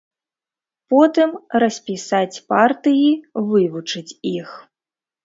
Потым 0.93 1.35
распісаць 1.63 2.41
партыі, 2.53 3.13
вывучыць 3.51 4.17
іх. 4.33 4.49